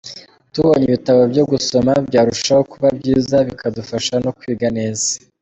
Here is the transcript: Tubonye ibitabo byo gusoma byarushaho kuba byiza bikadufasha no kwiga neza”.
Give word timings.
Tubonye 0.53 0.83
ibitabo 0.87 1.21
byo 1.31 1.43
gusoma 1.51 1.91
byarushaho 2.07 2.63
kuba 2.71 2.87
byiza 2.97 3.37
bikadufasha 3.47 4.13
no 4.23 4.31
kwiga 4.37 4.67
neza”. 4.79 5.07